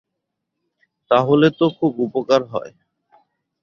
[1.11, 2.71] তাহলে তো খুব উপকার হয়।